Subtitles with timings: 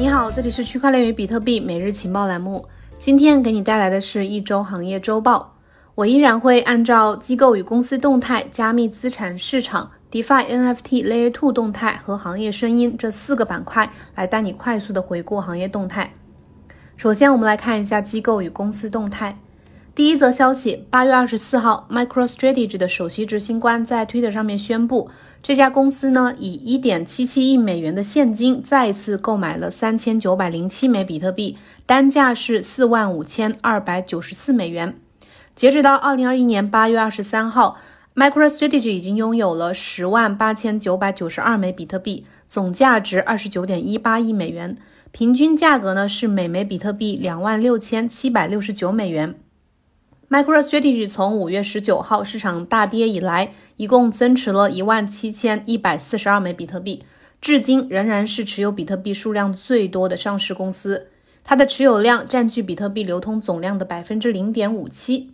[0.00, 2.64] 你好，这里是区块链与比特币每日情报栏目。
[2.96, 5.58] 今天给你带来的是一周行业周报。
[5.94, 16.14] 我依然会按照机构与公司动态、加密资产市场、DeFi、NFT、Layer Two 动态和行业声音这四个板块来带你快速的回顾行业动态。
[16.96, 19.38] 首先，我们来看一下机构与公司动态。
[19.92, 25.10] 第一则消息，八月二十四号，MicroStrategy 的首席执行官在 Twitter 上面宣布，
[25.42, 34.94] 这家公司呢以一点七七亿美元的现金再次购买了三千九百零七枚比特币，单价是四万五千二百九十四美元。
[35.56, 37.76] 截止到二零二一年八月二十三号
[38.14, 44.78] ，MicroStrategy 已经拥有了十万八千九百九十二枚比特币，总价值二十九点一八亿美元，
[45.10, 49.34] 平均价格呢是每枚比特币两万六千七百六十九美元。
[50.30, 57.02] MicroStrategy 从五月十九号市场大跌以来，一共增持了一万七千一百四十二枚比特币，
[57.40, 61.08] 至今仍然是持有比特币数量最多的上市公司。
[61.42, 65.32] 它的持有量占据比特币流通总量的百分之零点五七。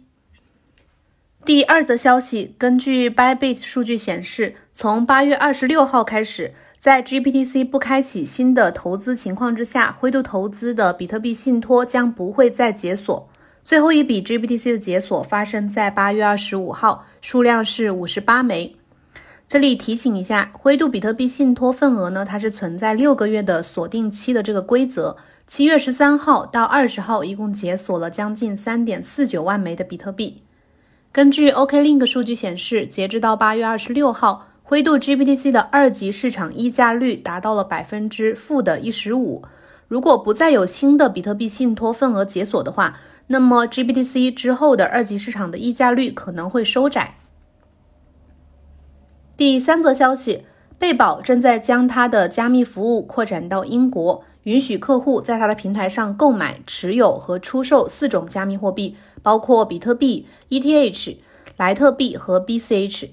[1.45, 13.29] 第二则消息，根据 Bybit 数据显示，从八月二十六号开始，在 GPTC 不开启新的投资情况之下，灰度投资的比特币信托将不会再解锁。
[13.67, 18.77] 最后一笔 GBTC 的解锁发生在八月二十五号，数量是五十八枚。
[19.49, 25.17] 这里提醒一下，灰度比特币信托份额呢，它是存在六个月的锁定期的这个规则。
[25.49, 30.45] 七月十三号到二十号，一共解锁了将近三点四九万枚的比特币。
[31.11, 39.43] 根据 OKLink 数据显示，截至到八月二十六号，灰度 GBTC 的二级市场溢价率达到了百分之负的一十五。
[39.89, 42.99] 如果不再有新的比特币信托份额解锁的话，
[43.29, 47.19] 那么 GBTC 之后的二级市场的溢价率可能会收窄。
[49.37, 50.45] 第三则消息，
[50.79, 61.17] 贝宝正在将它的加密服务扩展到英国，允许客户在它的平台上购买、持有和出售四种加密货币，包括比特币、ETH、
[61.57, 63.11] 莱特币和 BCH。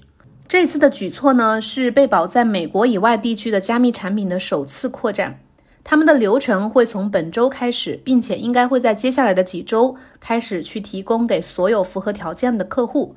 [0.48, 5.40] 这次的举措呢，是贝宝在美国以外地区的加密产品的首次扩展。
[5.84, 13.14] 他们的流程会从本周开始，并且应该会在接下来的几周开始去提供给所有符合条件的客户。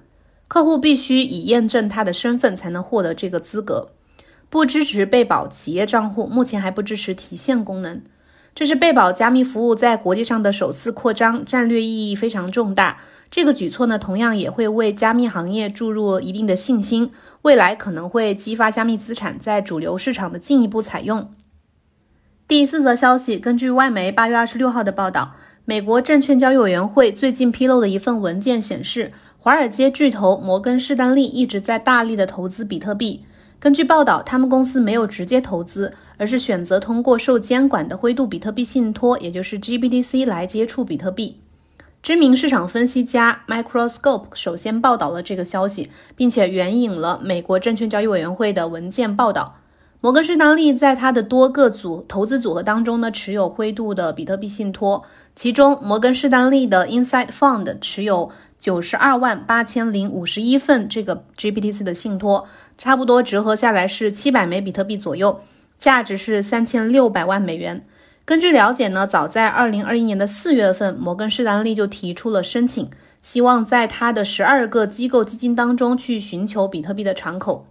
[0.49, 3.89] 客户必须以验证他的身份才能获得这个资格。
[4.49, 8.01] 不支持被保企业账户，目前还不支持提现功能。
[8.53, 12.99] 这是被保加密服务在国际上的首次扩张，战略意义非常重大。
[13.29, 17.11] 这个举措呢，同样也会为加密行业注入一定的信心，
[17.43, 21.29] 未来可能会激发加密资产在主流市场的进一步采用。
[22.47, 25.33] 第四则消息，根据外媒八月二十六号的报道，
[25.65, 33.25] 美国证券交易委员会最近披露的一份文件显示，华尔街巨头摩根士丹利一直在大力的投资比特币。
[33.59, 41.41] 根据报道，他们公司没有直接投资，而是选择通过受监管的灰度比特币信托，也就是 GBTC 来接触比特币。
[42.01, 49.55] 知名市场分析家 Microscope 首先报道了这个消息，并且援引了美国证券交易委员会的文件报道。
[50.07, 55.03] 摩根士丹利在它的多个组投资组合当中呢，持有灰度的比特币信托，
[55.35, 62.47] 其中摩根士丹利的 Inside Fund 持有九十二万八千零五十一份这个 GBTC 的信托，
[62.77, 65.41] 差不多折合下来是七百枚比特币左右，
[65.77, 67.85] 价值是三千六百万美元。
[68.23, 72.89] 根据了解呢，早在二零二一年的四月份，摩根士丹利就提出了申请，
[73.21, 77.65] 希望在它的十二个机构基金当中去寻求比特币的敞口。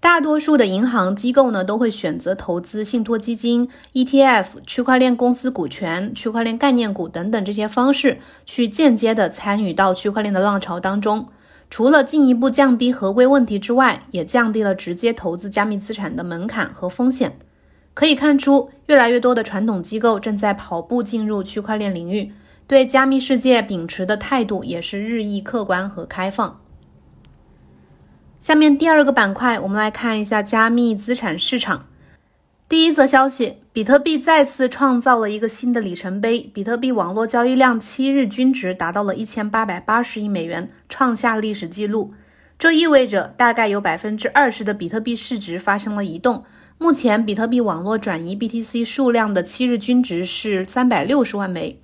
[0.00, 8.16] 大多数的银行机构呢，都会选择投资信托基金、ETF、区块链公司股权、区块链概念股等等这些方式，
[8.46, 11.28] 去间接的参与到区块链的浪潮当中。
[11.68, 17.36] 除了进一步降低合规问题之外，也降低了直接投资加密资产的门槛和风险。
[17.92, 22.32] 可以看出，越来越多的传统机构正在跑步进入区块链领域，
[22.66, 26.58] 对加密世界秉持的态度也是日益客观和开放。
[28.40, 31.84] 下面第二个板块，我们来看一下加密资产市场。
[32.70, 42.14] 第一则消息，比特币再次创造了一个新的里程碑，比特币网络交易量七日均值达到了一千八百八十亿美元，创下历史记录。
[42.58, 46.42] 这意味着大概有百分之二十的比特币市值发生了移动。
[46.78, 51.78] 目前，比特币网络转移 BTC 数量的七日均值是三百六十万枚。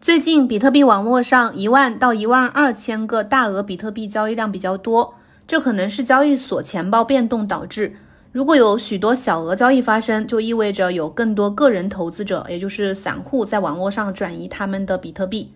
[0.00, 5.14] 最近，比特币网络上一万到一万二千个大额比特币交易量比较多。
[5.46, 7.96] 这可能是交易所钱包变动导致。
[8.32, 15.52] 如果有许多小额交易发生，就意味着有更多个人投资者，也就是散户，在网络上转移他们的比特币。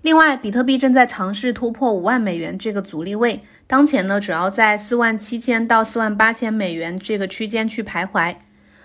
[0.00, 8.36] 另外，比特币正在尝试突破五万美元这个阻力位，当前呢，主要在四万七千到四万八千美元这个区间去徘徊。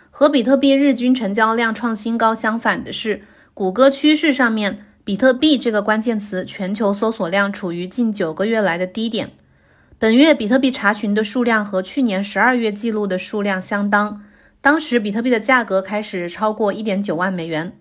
[0.10, 3.22] 和比特币日均成交量创新高相反的是，
[3.54, 9.32] 谷歌趋势上面，比特币这个关键词全球搜索量处于近九个月来的低点。
[10.04, 14.22] 本月比特币查询的数量和去年十二月记录的数量相当，
[14.60, 17.72] 当时比特币的价格开始超过一点九万美元。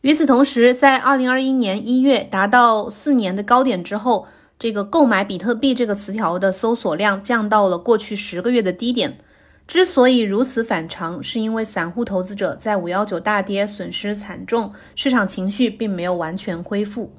[0.00, 4.26] 与此同时，在二零二一年一月达到四年的高点之后，
[4.58, 9.18] 这个购买比特币这个词条的搜索量降到了过去十个月的低点。
[9.68, 17.12] 之所以如此反常，是因为散户投资者在五幺九大跌损失惨重，市场情绪并没有完全恢复。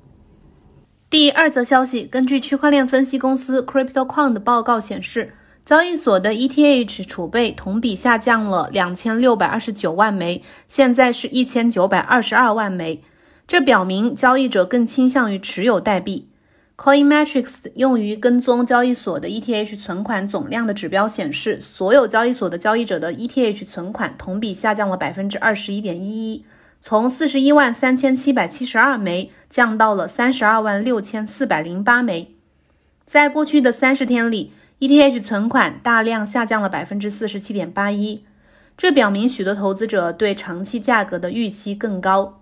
[1.12, 5.34] 第二则消息，根据区块链分析公司 CryptoQuant 的报告显示，
[5.66, 13.04] 交易所的 ETH 储备同比下降了两千六百二十九万枚，现在是一千九百二十二万枚。
[13.46, 16.30] 这表明交易者更倾向于持有代币。
[16.78, 26.46] Coinmetrics 用于跟踪交易所的 ETH 存款总量的指标显示，所有交易所的交易者的 ETH 存款同比下降了百分之二十一点一一。
[26.84, 32.32] 从四十一万三千七百七十二枚降到了三十二万六千四百零八枚，
[33.06, 38.24] 在过去的三十天里，ETH 存款大量下降了百分之四十七点八一，
[38.76, 42.40] 这表明许多投资者对长期价格的预期更高。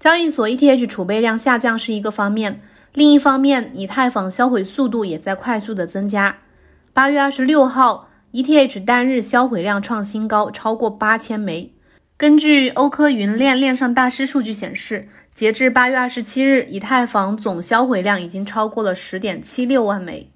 [0.00, 2.60] 交易所 ETH 储备量下降是一个方面，
[2.94, 6.38] 另一方面，以太坊销毁速度也在快速的增加。
[6.92, 11.72] 八月二十六号，ETH 单日销毁量创新高，超过八千枚。
[12.22, 20.30] 根据欧科云链链上大师数据显示，截至八月二十七日，以太坊总销毁量已经超过了十点七六万枚。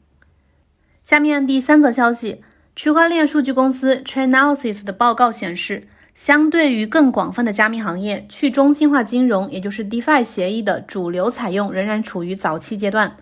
[1.05, 2.43] 下面第三则消息，
[2.75, 13.17] 区块链数据公司 Chainalysis 的报告显示，相对于更广泛的加密行业，去中心化金融，也就是 DeFi 协议的主流采用仍然处于早期阶段。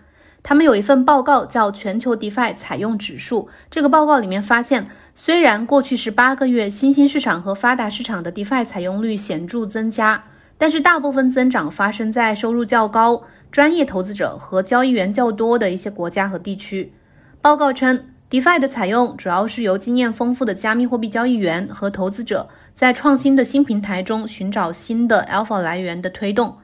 [0.47, 3.49] 他们有一份报告叫《全球 DeFi 采用指数》。
[3.71, 10.25] 这个报告里面发现，虽然过去十八个月新兴市场和发达市场的 DeFi 采用率显著增加，
[10.59, 16.93] 但是大部分增长发生在收入较高、专业投资者和交易员较多的一些国家和地区。
[17.41, 26.57] 报告称，DeFi 的采用主要是由经验丰富的加密货币交易员和投资者在创新的新平台中寻找新的 Alpha 来源的推动。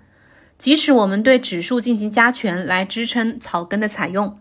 [0.61, 4.37] 即使我们对指数进行加权来支撑草根的采用，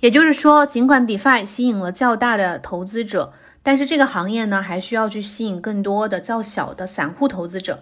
[0.00, 7.78] 也就是说，尽管 DeFi 吸引了较大的投资者，但是这个行业呢，还需要去吸引更多的较小的散户投资者。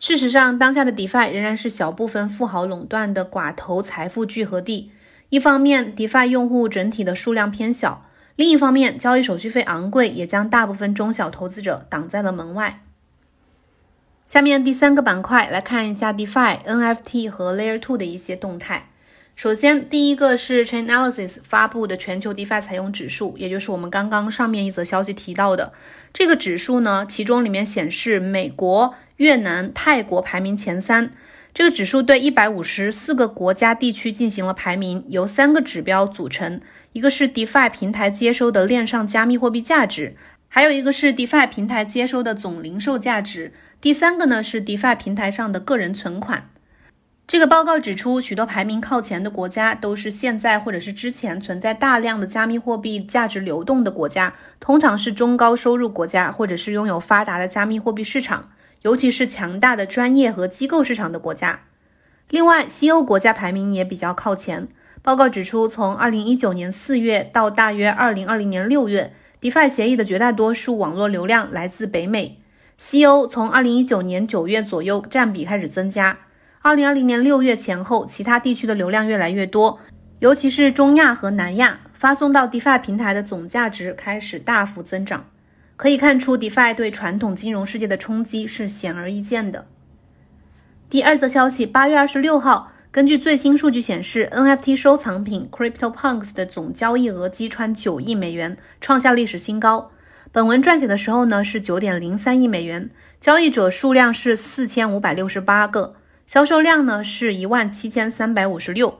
[0.00, 4.90] 事实上，当下的 DeFi 仍然是小部分富豪垄断的寡头财富聚合地。
[5.28, 8.02] 一方面，DeFi 用户整体的数量偏小；
[8.34, 12.80] 另一方面，交易手续费昂贵，也将大部分中小投资者挡在了门外。
[14.26, 18.88] 下面第三个板块来看一下 DeFi、NFT 和 Layer Two 的一些动态。
[19.36, 25.72] 首先，第一个是 Chainalysis 发布的全球 DeFi 采用指数，也就是我们刚刚上面一则消息提到的
[26.12, 27.06] 这个指数呢。
[27.08, 31.12] 其中里面显示美国、越南、泰国排名前三。
[31.54, 36.60] 这个指数对一百五十四个国家地区进行了排名，由三个指标组成，
[36.92, 40.16] 一个是 DeFi 平台接收的链上加密货币价值，
[40.48, 43.52] 还有一个是 DeFi 平台接收的总零售价值。
[43.80, 46.48] 第三个呢是 DeFi 平台上的个人存款。
[47.26, 58.50] 这个报告指出，许多排名靠前的国家都是现在或者是之前存在大量的加密货币价值流动的国家，通常是中高收入国家，或者是拥有发达的加密货币市场，
[58.82, 61.62] 尤其是强大的专业和机构市场的国家。
[62.30, 64.68] 另外，西欧国家排名也比较靠前。
[65.02, 72.40] 报告指出，从2019年4月到大约2020年6月，DeFi 协议的绝大多数网络流量来自北美。
[72.78, 76.18] 西欧从二零一九年九月左右占比开始增加，
[76.60, 79.80] 二零二零年六月前后，其他地区的流量越来越多，
[80.18, 85.24] 尤其是中亚和南亚发送到 DeFi 平台的总价值开始大幅增长。
[85.76, 89.66] 可以看出，DeFi 对传统金融世界的冲击是显而易见的。
[90.88, 99.90] 第二则消息，八月二十六号，根据最新数据显示，NFT 收藏品 CryptoPunks 的总交易额击穿九亿美元，创下历史新高。
[100.32, 102.88] 本文撰写的时候呢，是九点零三亿美元，
[103.20, 108.98] 交易者数量是四千五百六十八个，销售量呢是一万七千三百五十六。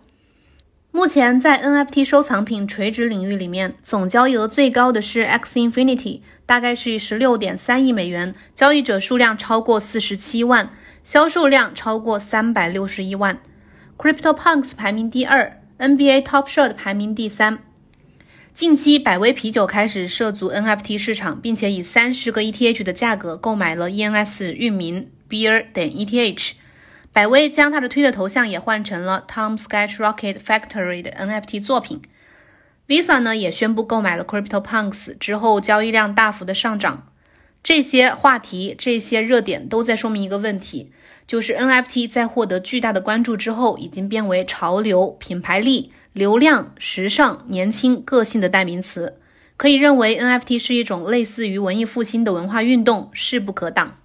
[0.90, 10.68] 目前在 NFT 收藏品垂直领域里面，总交易额最高的是 X Infinity，大概是十六点三亿美元，交易者数量超过四十七万，
[11.02, 13.38] 销售量超过三百六十一万。
[13.98, 17.58] CryptoPunks 排名第二，NBA Top Shot 排名第三。
[18.52, 26.52] 近期，百威啤酒开始涉足 NFT 市场，并且以三十个 ETH 的价格购买了 ENS 域名 Beer 等 ETH。
[27.10, 32.02] 百威将他的推特头像也换成了 Tom Sketch Rocket Factory 的 NFT 作品。
[32.86, 37.06] Visa 呢也宣布购买了 CryptoPunks 之后，交易量大幅的上涨。
[37.66, 40.92] 这些话题、这些热点都在说明一个问题，
[41.26, 49.18] 就是 NFT 在获得巨大的关注之后，已经变为潮流、品牌力、流量、时尚、年轻、个性的代名词。
[49.56, 53.98] 可以认为，NFT 是一种类似于文艺复兴的文化运动，势不可挡。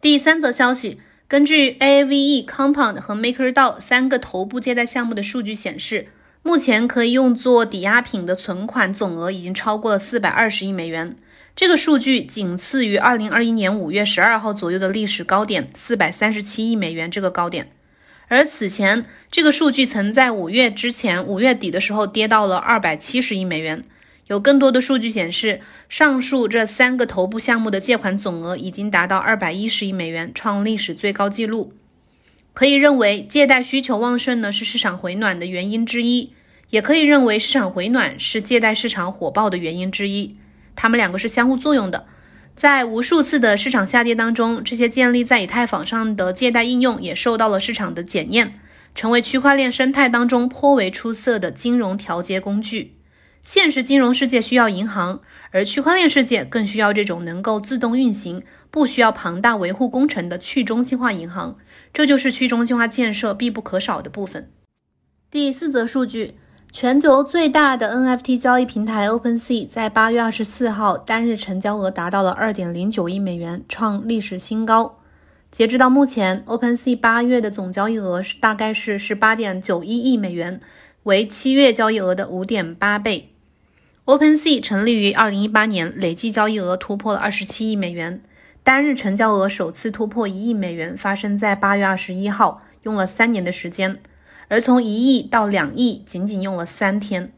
[0.00, 6.06] 第三则消息，根据 Aave、Compound 和 MakerDAO 三个头部借贷项目的数据显示，
[6.44, 11.16] 目前可以用作抵押品的存款总额已经超过了四百二十亿美元。
[11.56, 17.70] 这个数据仅次于二零二一年五月十二号左右的历史高点四百三十七亿美元这个高点，
[18.28, 23.84] 而此前这个数据曾在五月之前五月底的时候跌到了二百七十亿美元。
[24.28, 31.72] 有更多的数据显示，上述这三个头部项目的借款总额已经达到二百一十亿美元，创历史最高纪录。
[32.54, 36.32] 可以认为，借贷需求旺盛呢是市场回暖的原因之一，
[36.70, 40.36] 也可以认为市场回暖是借贷市场火爆的原因之一。
[40.80, 42.06] 它们两个是相互作用的。
[42.56, 48.58] 在无数次的市场下跌当中，这些建立在以太坊上的借贷应用也受到了市场的检验，
[48.94, 52.96] 成为区块链生态当中颇为出色的金融调节工具。
[53.42, 55.20] 现实金融世界需要银行，
[55.50, 61.58] 而区块链世界更需要这种能够自动运行、不需要庞大维护工程的去中心化银行。
[61.92, 64.50] 这就是去中心化建设必不可少的部分。
[65.30, 66.36] 第四则数据：
[66.72, 75.00] 全球最大的 NFT 交易平台 OpenSea 在八月二十四号单日成交额达到了二点零九亿美元，创历史新高。
[75.50, 80.60] 截止到目前，OpenSea 八月的总交易额是大概是十八点九一亿美元，
[81.02, 83.32] 为七月交易额的五点八倍。
[84.04, 88.22] OpenSea 成立于二零一八年，累计交易额突破了二十七亿美元，
[88.62, 94.00] 单日成交额首次突破一亿美元，发生在八月二十一号，用了三年的时间，
[94.50, 97.32] 而从一亿到两亿仅仅用了三天。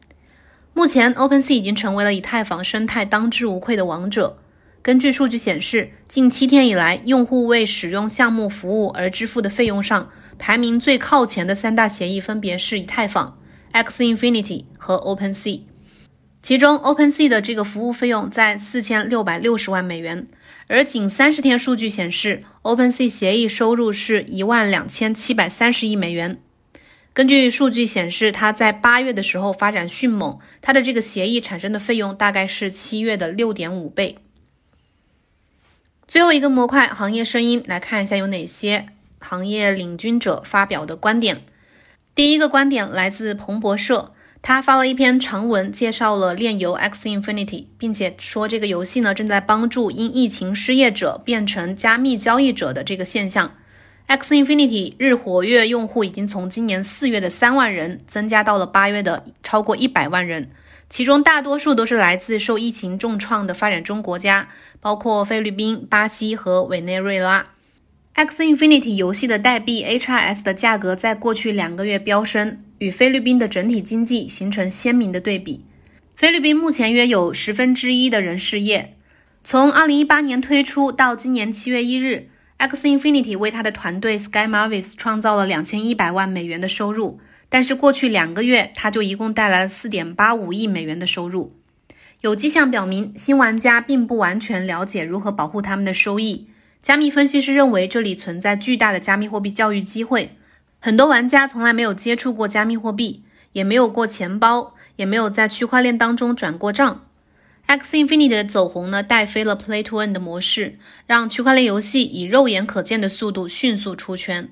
[0.73, 4.39] 目前，OpenSea 已经成为了以太坊生态当之无愧的王者。
[4.81, 13.37] 根据数据显示，近七天以来，用户为使用项目服务而支付的费用上，排名最靠前的三大协议分别是以太坊、
[13.71, 15.61] X Infinity 和 OpenSea。
[16.41, 20.27] 其中，OpenSea 的这个服务费用在四千六百六十万美元，
[20.67, 26.39] 而仅三十天数据显示，OpenSea 协议收入是一万两千七百三十亿美元。
[27.13, 34.17] 根据数据显示，它在八月的时候发展迅猛，它的这个协议产生的费用大概是七月的六点五倍。
[36.07, 38.87] 最后一个模块，行业声音，来看一下有哪些
[39.19, 41.43] 行业领军者发表的观点。
[42.15, 44.11] 第一个观点来自彭博社。
[44.45, 53.55] 他发了一篇长文，介绍了炼油 X Infinity，并且说这个游戏呢正在帮助因疫情失业者变成加密交易者的这个现象。
[54.07, 60.49] X Infinity 日活跃用户已经从今年四月的三万人增加到了八月的超过一百万人，
[60.89, 67.47] 其中大多数都是来自受疫情重创的发展中国家，包括菲律宾、巴西和委内瑞拉。
[68.13, 75.65] X Infinity 游戏的代币 HRS 的价格在过去两个月飙升，与菲律宾的整体经济形成鲜明的对比。
[76.15, 78.95] 菲律宾目前约有十分之一的人失业。
[79.43, 82.29] 从2018年推出到今年7月1日
[82.63, 91.57] ，X Infinity 为他的团队 Sky Mavis 创造了2100万美元的收入，但是过去两个月他就一共带来了4.85亿美元的收入。
[92.21, 96.47] 有迹象表明，新玩家并不完全了解如何保护他们的收益。
[96.81, 100.37] 加密分析师认为，这里存在巨大的加密货币教育机会。
[100.79, 107.01] 很多玩家从来没有接触过加密货币，也没有过钱包，也没有在区块链当中转过账。
[107.73, 110.77] X Infinity 的走红呢，带飞了 Play to Earn 的模式，
[111.07, 114.51] 让区块链游戏以肉眼可见的速度迅速出圈。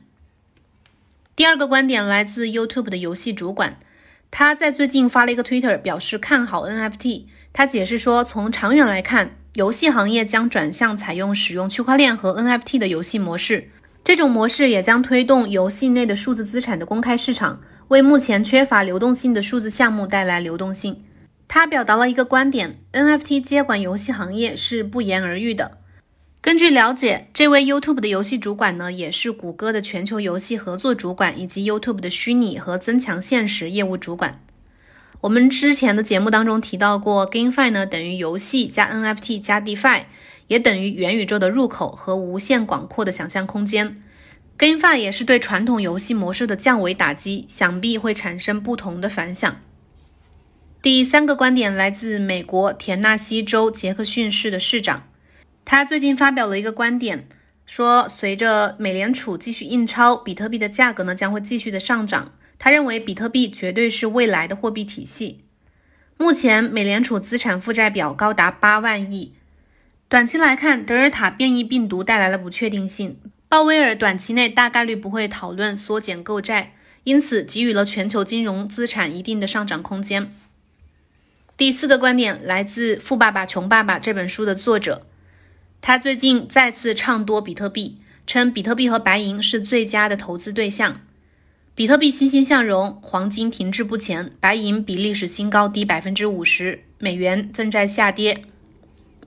[1.35, 3.77] 第二个观点来自 YouTube 的游戏主管，
[4.31, 7.25] 他在最近发了一个 Twitter，表示看好 NFT。
[7.53, 9.37] 他解释说，从长远来看。
[9.53, 13.69] 游戏行业将转向采用使用区块链和 NFT 的游戏模式，
[14.03, 21.03] 这种模式也将推动游戏内的数字资产的公开市场，为目前缺乏流动性的数字项目带来流动性。
[21.53, 25.79] 他表达了一个观点：NFT 接管游戏行业是不言而喻的。
[26.39, 34.41] 根据了解，这位 YouTube 的游戏主管呢，也是谷歌的全球游戏合作主管以及 YouTube 的虚拟和增强现实业务主管。
[35.19, 40.03] 我们之前的节目当中提到过，GameFi 呢等于游戏加 NFT 加 DeFi，
[40.47, 44.01] 也等于元宇宙的入口和无限广阔的想象空间。
[44.57, 49.57] GameFi 也是对传统游戏模式的降维打击，想必会产生不同的反响。
[50.81, 55.07] 第三个观点来自美国田纳西州杰克逊市的市长，
[55.63, 57.27] 他最近发表了一个观点，
[57.67, 62.31] 说随着美联储继续印钞，比特币的价格呢将会继续的上涨。
[62.57, 65.41] 他认为比特币绝对是未来的货币体系。
[66.17, 69.33] 目前美联储资产负债表高达八万亿。
[70.09, 76.73] 短期来看，德尔塔变异病毒带来了不确定性，鲍威尔短期内大概率不会讨论缩减购债，
[77.03, 80.33] 因此给予了全球金融资产一定的上涨空间。
[81.61, 85.05] 第四个观点来自《富爸爸穷爸爸》这本书的作者，
[85.79, 91.01] 他最近再次唱多比特币，称比特币和白银是最佳的投资对象。
[91.75, 98.43] 比特币欣欣向荣，黄金停滞不前，白银比历史新高低百分之五十，美元正在下跌。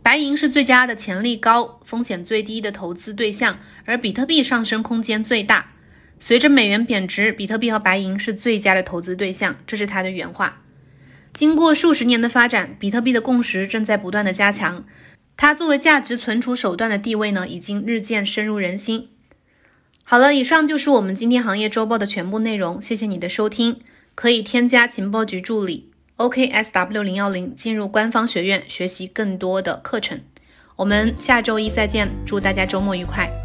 [0.03, 5.71] 白银是最佳的潜力高、风险最低的投资对象，而比特币上升空间最大。
[6.19, 10.62] 随着美元贬值，比特币和白银是最佳的投资对象，这是他的原话。
[11.35, 14.85] 经过数十年的发展，比特币的共识正在不断的加强，
[15.37, 19.09] 它作为价值存储手段的地位呢，已经日渐深入人心。
[20.05, 23.81] 好了，以上就是我们今天行业周报的全部内容，谢谢你的收听。
[24.14, 30.21] 可以添加情报局助理 OKSW 零幺零进入官方学院学习更多的课程。
[30.76, 33.44] 我们下周一再见，祝大家周末愉快。